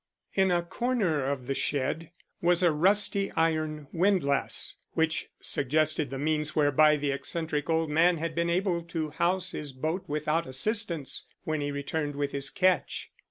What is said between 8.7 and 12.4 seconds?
to house his boat without assistance when he returned with